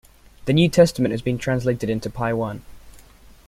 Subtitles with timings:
[0.45, 2.61] The New Testament has been translated into Paiwan.